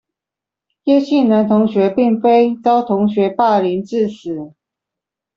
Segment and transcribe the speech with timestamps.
[0.83, 4.55] 葉姓男同學並非遭同學霸凌致死